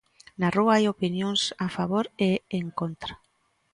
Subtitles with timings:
[0.39, 3.13] Na rúa hai opinións a favor e en contra.